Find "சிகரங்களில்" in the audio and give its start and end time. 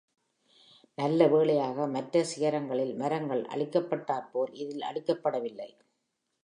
2.23-2.95